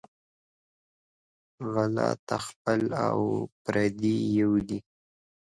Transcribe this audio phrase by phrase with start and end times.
[1.71, 3.21] غله ته خپل او
[3.63, 4.79] پردي یو دى